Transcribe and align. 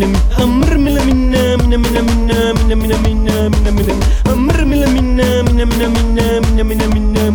minam 0.00 0.16
amr 0.42 0.72
mila 0.78 1.00
minna 1.04 1.56
mina 1.60 1.76
mina 1.76 2.00
mina 2.08 2.36
mina 2.56 2.74
mina 2.80 2.96
mina 3.12 3.34
mina 3.52 3.70
mina 3.76 3.94
amr 4.32 4.58
mila 4.70 4.86
minna 4.94 5.26
mina 5.46 5.64
mina 5.70 5.86
mina 5.92 6.04
mina 6.14 6.24
mina 6.48 6.64
mina 6.64 6.86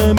I'm 0.05 0.15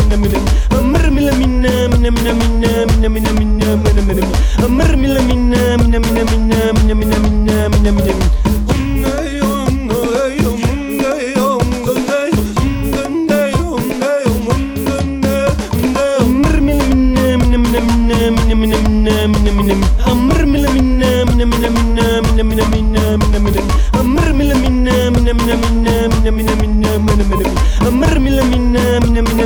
gonna 29.25 29.46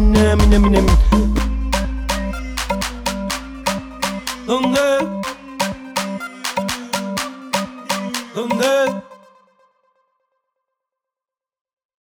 minem 0.35 0.61
minem 0.61 0.61
minem 0.61 0.85
Donde 4.47 5.21
Donde 8.33 9.01